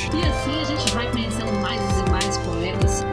[0.00, 0.16] morte.
[0.16, 3.04] E assim a gente vai conhecendo mais e mais poemas.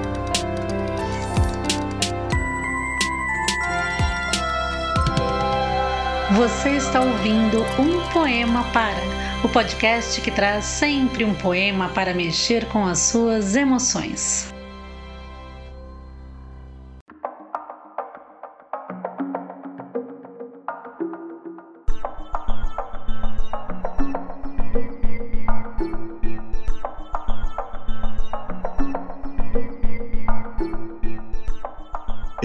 [6.36, 9.02] Você está ouvindo Um Poema Para,
[9.44, 14.57] o podcast que traz sempre um poema para mexer com as suas emoções.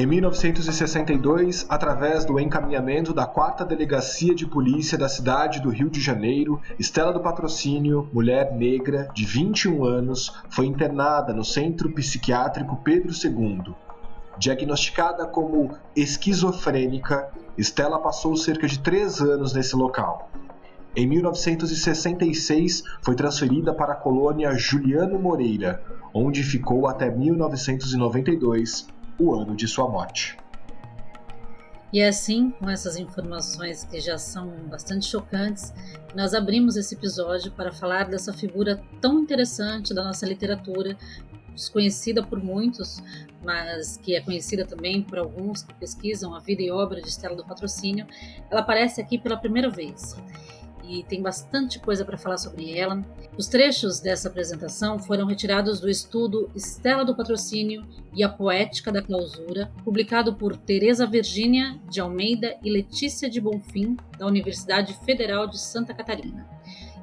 [0.02, 6.00] Em 1962, através do encaminhamento da 4 Delegacia de Polícia da cidade do Rio de
[6.00, 13.12] Janeiro, Estela do Patrocínio, mulher negra de 21 anos, foi internada no Centro Psiquiátrico Pedro
[13.12, 13.76] II.
[14.36, 20.32] Diagnosticada como esquizofrênica, Estela passou cerca de três anos nesse local.
[20.96, 25.80] Em 1966, foi transferida para a colônia Juliano Moreira,
[26.12, 28.90] onde ficou até 1992
[29.22, 30.36] o ano de sua morte.
[31.92, 35.74] E é assim, com essas informações que já são bastante chocantes,
[36.14, 40.96] nós abrimos esse episódio para falar dessa figura tão interessante da nossa literatura,
[41.54, 43.02] desconhecida por muitos,
[43.44, 47.36] mas que é conhecida também por alguns que pesquisam a vida e obra de Estela
[47.36, 48.06] do Patrocínio.
[48.50, 50.16] Ela aparece aqui pela primeira vez
[50.82, 53.04] e tem bastante coisa para falar sobre ela.
[53.36, 59.00] Os trechos dessa apresentação foram retirados do estudo Estela do Patrocínio e a Poética da
[59.00, 65.58] Clausura, publicado por Teresa Virgínia de Almeida e Letícia de Bonfim, da Universidade Federal de
[65.58, 66.46] Santa Catarina.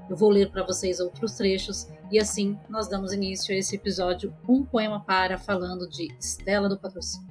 [0.07, 4.33] Eu vou ler para vocês outros trechos e assim nós damos início a esse episódio
[4.47, 7.27] Um Poema Para, falando de Estela do Patrocínio.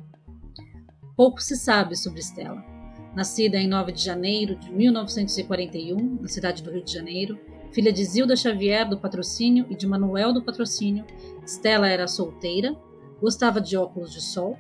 [1.17, 2.79] Pouco se sabe sobre Estela
[3.15, 7.37] Nascida em 9 de janeiro de 1941, na cidade do Rio de Janeiro,
[7.73, 11.05] filha de Zilda Xavier do Patrocínio e de Manuel do Patrocínio,
[11.47, 12.77] Stella era solteira,
[13.21, 14.59] gostava de óculos de sol,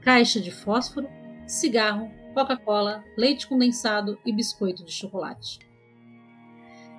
[0.00, 1.08] caixa de fósforo,
[1.46, 5.58] cigarro, Coca-Cola, leite condensado e biscoito de chocolate.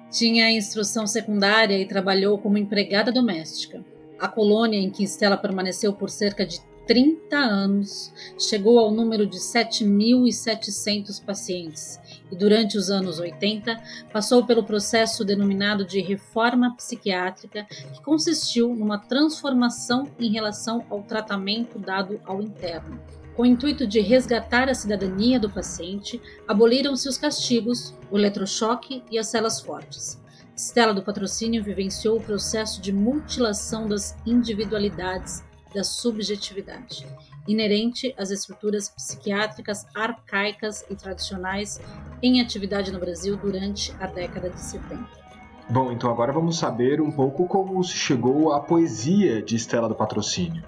[0.10, 3.84] Tinha instrução secundária e trabalhou como empregada doméstica.
[4.20, 6.60] A colônia em que Stella permaneceu por cerca de
[6.92, 11.98] 30 anos, chegou ao número de 7.700 pacientes
[12.30, 13.82] e, durante os anos 80,
[14.12, 21.80] passou pelo processo denominado de reforma psiquiátrica, que consistiu numa transformação em relação ao tratamento
[21.80, 23.00] dado ao interno.
[23.38, 29.18] Com o intuito de resgatar a cidadania do paciente, aboliram-se os castigos, o eletrochoque e
[29.18, 30.20] as celas fortes.
[30.58, 35.42] Stella do Patrocínio vivenciou o processo de mutilação das individualidades
[35.74, 37.08] da subjetividade,
[37.48, 41.80] inerente às estruturas psiquiátricas arcaicas e tradicionais
[42.22, 45.22] em atividade no Brasil durante a década de 70.
[45.70, 49.96] Bom, então agora vamos saber um pouco como se chegou à poesia de Estela do
[49.96, 50.64] Patrocínio.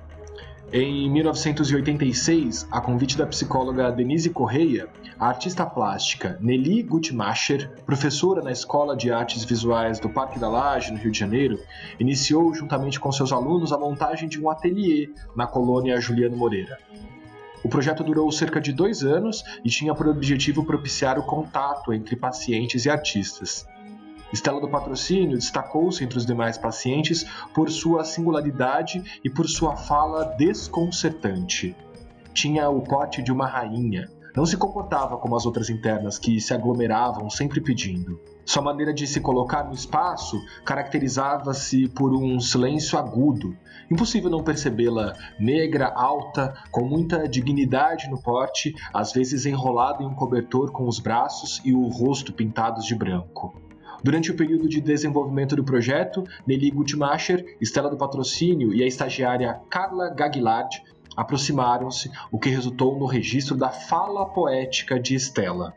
[0.71, 4.87] Em 1986, a convite da psicóloga Denise Correia,
[5.19, 10.91] a artista plástica Nelly Gutmacher, professora na Escola de Artes Visuais do Parque da Laje,
[10.91, 11.59] no Rio de Janeiro,
[11.99, 16.79] iniciou, juntamente com seus alunos, a montagem de um ateliê na colônia Juliano Moreira.
[17.63, 22.15] O projeto durou cerca de dois anos e tinha por objetivo propiciar o contato entre
[22.15, 23.65] pacientes e artistas.
[24.33, 27.23] Estela do Patrocínio destacou-se entre os demais pacientes
[27.53, 31.75] por sua singularidade e por sua fala desconcertante.
[32.33, 34.09] Tinha o pote de uma rainha.
[34.35, 38.19] Não se comportava como as outras internas que se aglomeravam sempre pedindo.
[38.43, 43.55] Sua maneira de se colocar no espaço caracterizava-se por um silêncio agudo.
[43.91, 50.15] Impossível não percebê-la negra, alta, com muita dignidade no porte, às vezes enrolada em um
[50.15, 53.62] cobertor com os braços e o rosto pintados de branco.
[54.03, 59.61] Durante o período de desenvolvimento do projeto, Nelly Gutmacher, Estela do Patrocínio e a estagiária
[59.69, 60.83] Carla Gaglard
[61.15, 65.73] aproximaram-se, o que resultou no registro da fala poética de Estela.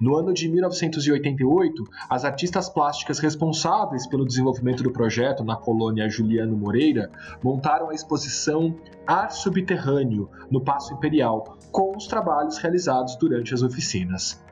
[0.00, 6.56] No ano de 1988, as artistas plásticas responsáveis pelo desenvolvimento do projeto na colônia Juliano
[6.56, 7.10] Moreira
[7.42, 8.76] montaram a exposição
[9.06, 14.42] Ar Subterrâneo no Paço Imperial, com os trabalhos realizados durante as oficinas.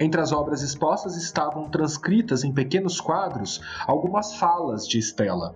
[0.00, 5.54] Entre as obras expostas estavam transcritas em pequenos quadros algumas falas de Estela.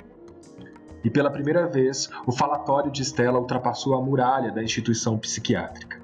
[1.04, 6.02] E pela primeira vez, o falatório de Estela ultrapassou a muralha da instituição psiquiátrica.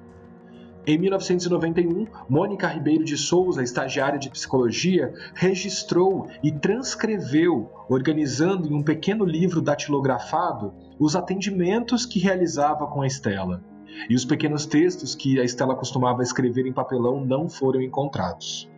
[0.86, 8.82] Em 1991, Mônica Ribeiro de Souza, estagiária de psicologia, registrou e transcreveu, organizando em um
[8.82, 13.62] pequeno livro datilografado, os atendimentos que realizava com a Estela
[14.08, 18.68] e os pequenos textos que a Estela costumava escrever em papelão não foram encontrados.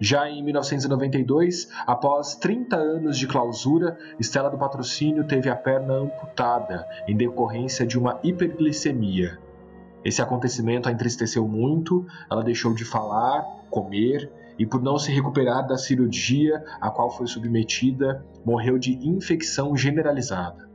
[0.00, 6.86] Já em 1992, após 30 anos de clausura, Estela do Patrocínio teve a perna amputada
[7.06, 9.38] em decorrência de uma hiperglicemia.
[10.04, 15.66] Esse acontecimento a entristeceu muito, ela deixou de falar, comer e, por não se recuperar
[15.66, 20.68] da cirurgia a qual foi submetida, morreu de infecção generalizada.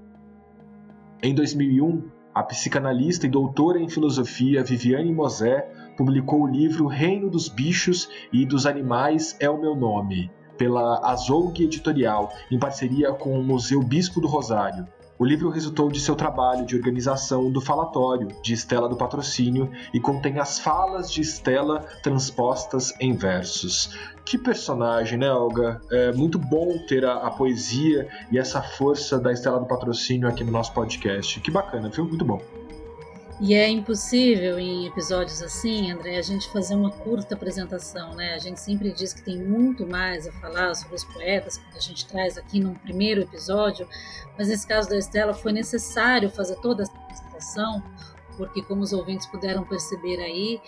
[1.21, 5.67] Em 2001, a psicanalista e doutora em filosofia Viviane Mosé
[5.97, 11.63] publicou o livro Reino dos Bichos e dos Animais é o Meu Nome, pela Azougue
[11.63, 14.87] Editorial, em parceria com o Museu Bispo do Rosário.
[15.19, 19.99] O livro resultou de seu trabalho de organização do falatório de Estela do Patrocínio e
[19.99, 23.93] contém as falas de Estela transpostas em versos.
[24.23, 25.81] Que personagem, né, Olga?
[25.91, 30.41] É muito bom ter a, a poesia e essa força da Estela do Patrocínio aqui
[30.41, 31.41] no nosso podcast.
[31.41, 32.05] Que bacana, viu?
[32.05, 32.41] Muito bom.
[33.41, 38.33] E é impossível em episódios assim, André, a gente fazer uma curta apresentação, né?
[38.33, 41.79] A gente sempre diz que tem muito mais a falar sobre os poetas que a
[41.79, 43.87] gente traz aqui no primeiro episódio,
[44.37, 47.81] mas nesse caso da Estela foi necessário fazer toda essa apresentação,
[48.35, 50.59] porque como os ouvintes puderam perceber aí,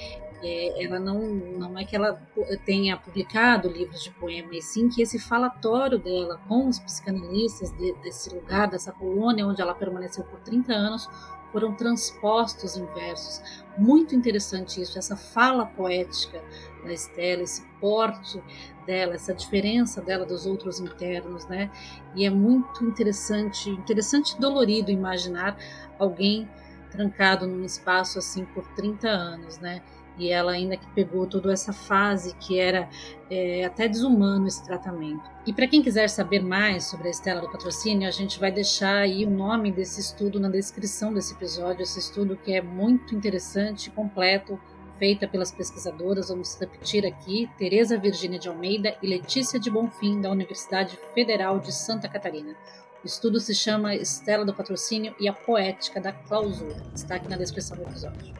[0.41, 2.21] é, ela não, não é que ela
[2.65, 7.91] tenha publicado livros de poema, e sim que esse falatório dela com os psicanalistas de,
[8.01, 11.09] desse lugar, dessa colônia onde ela permaneceu por 30 anos,
[11.51, 13.42] foram transpostos em versos.
[13.77, 16.42] Muito interessante isso, essa fala poética
[16.83, 18.42] da Estela, esse porte
[18.86, 21.69] dela, essa diferença dela dos outros internos, né?
[22.15, 25.57] E é muito interessante, interessante e dolorido imaginar
[26.00, 26.50] alguém
[26.89, 29.81] trancado num espaço assim por 30 anos, né?
[30.18, 32.90] E ela ainda que pegou toda essa fase que era
[33.30, 35.24] é, até desumano esse tratamento.
[35.46, 38.98] E para quem quiser saber mais sobre a Estela do Patrocínio, a gente vai deixar
[38.98, 43.90] aí o nome desse estudo na descrição desse episódio, esse estudo que é muito interessante,
[43.90, 44.60] completo,
[45.00, 50.30] feita pelas pesquisadoras, vamos repetir aqui, Tereza Virgínia de Almeida e Letícia de Bonfim, da
[50.30, 52.56] Universidade Federal de Santa Catarina.
[53.04, 56.78] O estudo se chama Estela do Patrocínio e a Poética da Clausura.
[56.94, 58.31] Está aqui na descrição do episódio.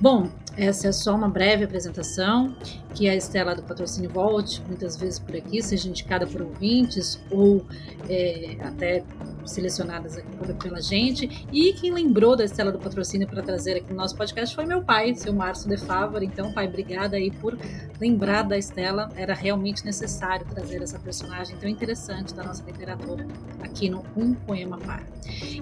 [0.00, 2.54] Bom, essa é só uma breve apresentação,
[2.94, 7.64] que a Estela do Patrocínio volte muitas vezes por aqui, seja indicada por ouvintes ou
[8.08, 9.02] é, até
[9.46, 11.46] selecionadas aqui pela gente.
[11.52, 14.82] E quem lembrou da Estela do Patrocínio para trazer aqui no nosso podcast foi meu
[14.82, 16.22] pai, seu Márcio de Favor.
[16.22, 17.58] Então, pai, obrigada aí por
[18.00, 19.08] lembrar da Estela.
[19.16, 23.26] Era realmente necessário trazer essa personagem tão interessante da nossa literatura
[23.62, 25.04] aqui no Um Poema Par.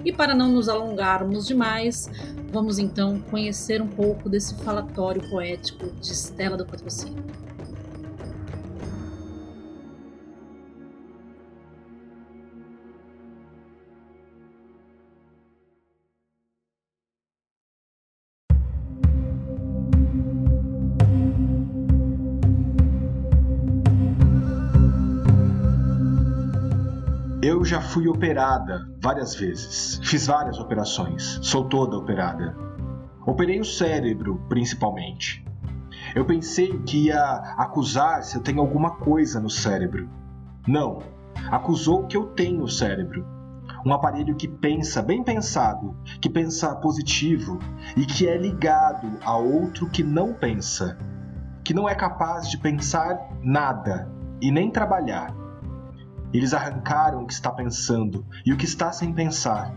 [0.03, 2.09] E para não nos alongarmos demais,
[2.51, 7.23] vamos então conhecer um pouco desse falatório poético de Estela do Patrocínio.
[27.45, 29.99] Eu já fui operada várias vezes.
[30.03, 31.37] Fiz várias operações.
[31.43, 32.57] Sou toda operada.
[33.23, 35.45] Operei o cérebro, principalmente.
[36.15, 37.21] Eu pensei que ia
[37.55, 40.09] acusar se eu tenho alguma coisa no cérebro.
[40.67, 41.03] Não.
[41.51, 43.23] Acusou que eu tenho cérebro.
[43.85, 47.59] Um aparelho que pensa bem pensado, que pensa positivo
[47.95, 50.97] e que é ligado a outro que não pensa,
[51.63, 54.11] que não é capaz de pensar nada
[54.41, 55.44] e nem trabalhar
[56.37, 59.73] eles arrancaram o que está pensando e o que está sem pensar,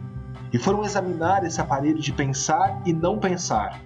[0.53, 3.81] e foram examinar esse aparelho de pensar e não pensar,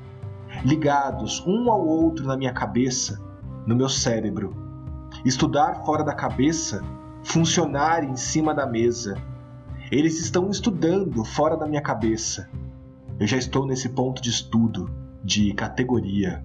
[0.65, 3.21] ligados um ao outro na minha cabeça,
[3.67, 4.55] no meu cérebro.
[5.25, 6.83] Estudar fora da cabeça,
[7.25, 9.17] funcionar em cima da mesa.
[9.91, 12.49] Eles estão estudando fora da minha cabeça.
[13.19, 14.89] Eu já estou nesse ponto de estudo,
[15.23, 16.45] de categoria.